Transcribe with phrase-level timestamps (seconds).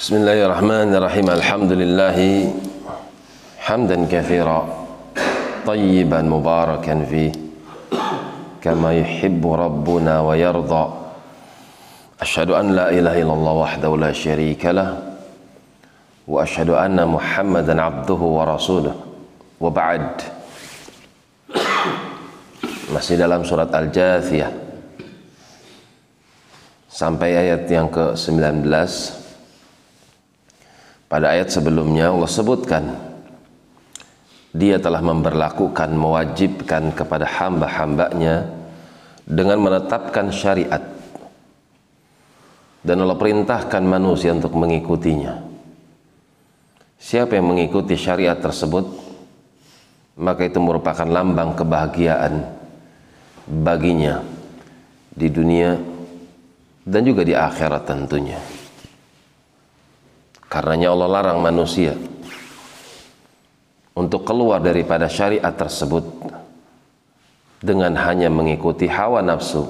[0.00, 2.18] بسم الله الرحمن الرحيم الحمد لله
[3.60, 4.60] حمدا كثيرا
[5.66, 7.32] طيبا مباركا فيه
[8.64, 10.84] كما يحب ربنا ويرضى
[12.20, 14.88] أشهد أن لا إله إلا الله وحده لا شريك له
[16.28, 18.94] وأشهد أن محمدا عبده ورسوله
[19.60, 20.06] وبعد
[22.96, 24.48] masih dalam surat Al-Jathiyah.
[26.88, 29.19] Sampai ayat yang ke-19.
[31.10, 32.84] Pada ayat sebelumnya Allah sebutkan
[34.54, 38.46] dia telah memberlakukan mewajibkan kepada hamba-hambanya
[39.26, 40.82] dengan menetapkan syariat
[42.86, 45.42] dan Allah perintahkan manusia untuk mengikutinya
[46.94, 48.86] siapa yang mengikuti syariat tersebut
[50.20, 52.44] maka itu merupakan lambang kebahagiaan
[53.50, 54.22] baginya
[55.10, 55.74] di dunia
[56.86, 58.38] dan juga di akhirat tentunya.
[60.50, 61.94] Karenanya Allah larang manusia
[63.94, 66.02] untuk keluar daripada syariat tersebut
[67.62, 69.62] dengan hanya mengikuti hawa nafsu.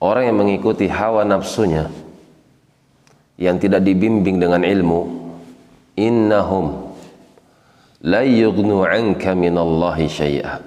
[0.00, 1.92] Orang yang mengikuti hawa nafsunya
[3.36, 5.00] yang tidak dibimbing dengan ilmu,
[5.98, 6.94] innahum
[8.00, 10.62] la yughnu 'anka minallahi syai'a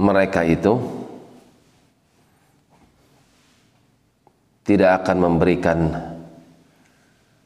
[0.00, 0.80] mereka itu
[4.64, 5.78] tidak akan memberikan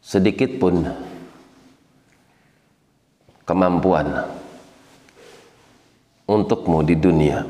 [0.05, 0.85] sedikit pun
[3.49, 4.25] kemampuan
[6.29, 7.45] untukmu di dunia.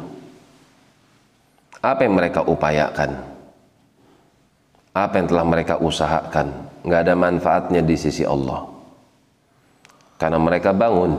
[1.84, 3.10] Apa yang mereka upayakan?
[4.94, 6.70] Apa yang telah mereka usahakan?
[6.86, 8.64] Nggak ada manfaatnya di sisi Allah.
[10.16, 11.18] Karena mereka bangun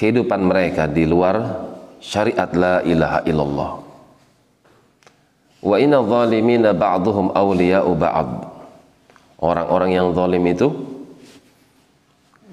[0.00, 1.68] kehidupan mereka di luar
[2.00, 3.89] syariat la ilaha illallah
[5.60, 8.30] wa inna zalimina ba'duhum awliya'u ba'd.
[9.40, 10.68] Orang-orang yang zalim itu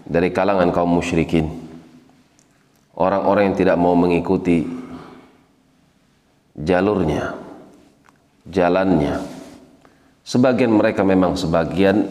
[0.07, 1.51] dari kalangan kaum musyrikin.
[2.95, 4.63] Orang-orang yang tidak mau mengikuti
[6.57, 7.35] jalurnya
[8.49, 9.19] jalannya.
[10.27, 12.07] Sebagian mereka memang sebagian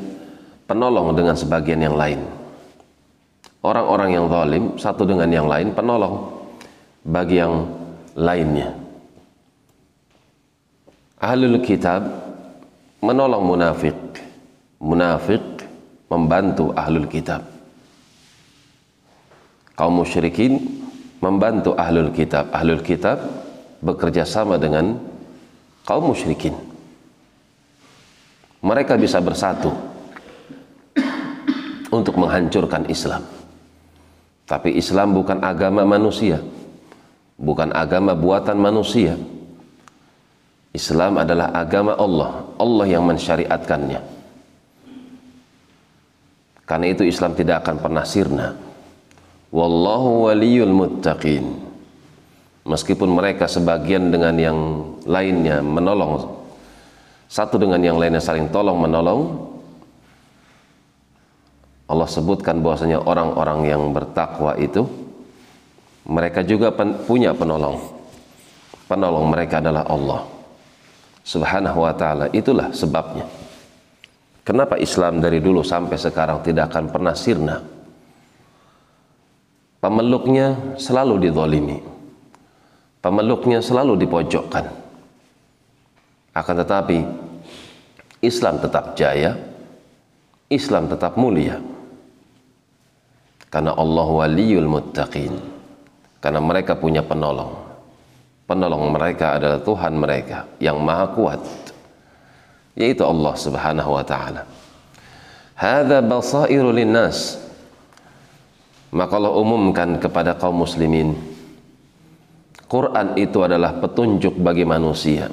[0.64, 2.20] penolong dengan sebagian yang lain.
[3.60, 6.32] Orang-orang yang zalim satu dengan yang lain penolong
[7.02, 7.66] bagi yang
[8.14, 8.85] lainnya.
[11.16, 12.04] Ahlul kitab
[13.00, 13.96] menolong munafik.
[14.76, 15.42] Munafik
[16.12, 17.42] membantu ahlul kitab.
[19.72, 20.60] Kaum musyrikin
[21.24, 22.52] membantu ahlul kitab.
[22.52, 23.20] Ahlul kitab
[23.80, 25.00] bekerja sama dengan
[25.88, 26.52] kaum musyrikin.
[28.60, 29.72] Mereka bisa bersatu
[31.88, 33.24] untuk menghancurkan Islam.
[34.44, 36.38] Tapi Islam bukan agama manusia
[37.36, 39.14] bukan agama buatan manusia.
[40.76, 44.00] Islam adalah agama Allah, Allah yang mensyariatkannya.
[46.68, 48.52] Karena itu Islam tidak akan pernah sirna.
[49.54, 51.64] Wallahu waliyul muttaqin.
[52.66, 54.58] Meskipun mereka sebagian dengan yang
[55.06, 56.36] lainnya menolong
[57.26, 59.50] satu dengan yang lainnya saling tolong menolong
[61.86, 64.82] Allah sebutkan bahwasanya orang-orang yang bertakwa itu
[66.06, 67.78] mereka juga pen, punya penolong.
[68.90, 70.35] Penolong mereka adalah Allah.
[71.26, 72.30] Subhanahu wa taala.
[72.30, 73.26] Itulah sebabnya.
[74.46, 77.58] Kenapa Islam dari dulu sampai sekarang tidak akan pernah sirna?
[79.82, 81.82] Pemeluknya selalu didolimi.
[83.02, 84.70] Pemeluknya selalu dipojokkan.
[86.30, 86.98] Akan tetapi
[88.22, 89.34] Islam tetap jaya.
[90.46, 91.58] Islam tetap mulia.
[93.50, 95.34] Karena Allah waliyul muttaqin
[96.22, 97.65] karena mereka punya penolong.
[98.46, 101.42] Penolong mereka adalah Tuhan mereka yang maha kuat,
[102.78, 104.46] yaitu Allah Subhanahu wa taala.
[105.58, 107.42] Hadza basairu linnas.
[108.94, 111.18] Maka Allah umumkan kepada kaum muslimin
[112.70, 115.26] Quran itu adalah petunjuk bagi manusia.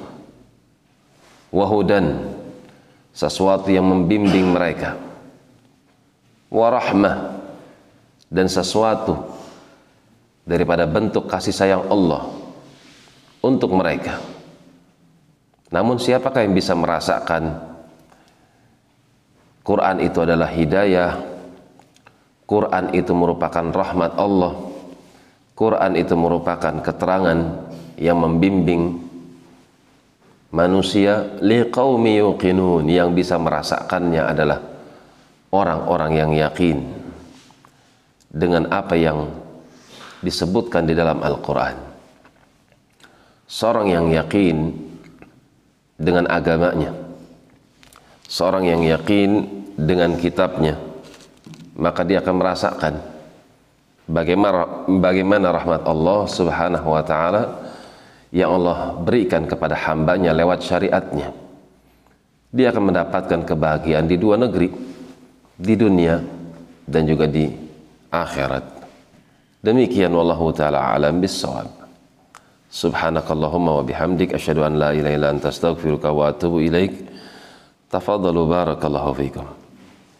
[1.54, 2.34] Wahudan
[3.14, 4.98] sesuatu yang membimbing mereka.
[6.50, 7.30] Warahmah
[8.26, 9.22] dan sesuatu
[10.42, 12.33] daripada bentuk kasih sayang Allah
[13.44, 14.16] untuk mereka.
[15.68, 17.60] Namun siapakah yang bisa merasakan
[19.60, 21.20] Quran itu adalah hidayah,
[22.44, 24.52] Quran itu merupakan rahmat Allah,
[25.56, 29.00] Quran itu merupakan keterangan yang membimbing
[30.52, 34.60] manusia liqaumi yuqinun yang bisa merasakannya adalah
[35.48, 36.84] orang-orang yang yakin
[38.28, 39.32] dengan apa yang
[40.20, 41.93] disebutkan di dalam Al-Quran.
[43.44, 44.72] Seorang yang yakin
[46.00, 46.96] dengan agamanya.
[48.24, 49.44] Seorang yang yakin
[49.76, 50.80] dengan kitabnya.
[51.76, 52.94] Maka dia akan merasakan
[54.08, 57.42] bagaimana bagaimana rahmat Allah Subhanahu wa taala
[58.30, 61.34] yang Allah berikan kepada hambanya lewat syariatnya.
[62.54, 64.70] Dia akan mendapatkan kebahagiaan di dua negeri
[65.58, 66.22] di dunia
[66.86, 67.50] dan juga di
[68.08, 68.64] akhirat.
[69.60, 71.83] Demikian wallahu taala alam bisawab
[72.74, 77.06] subhanakallahumma wa bihamdik asyhadu an la ilaha illa anta astaghfiruka wa atubu ilaik.
[77.86, 79.63] Tafadhalu barakallahu fikum